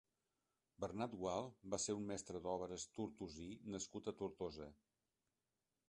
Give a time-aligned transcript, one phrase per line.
[0.83, 4.71] Bernat Gual va ser un meste d'obres tortosí nascut a Tortosa.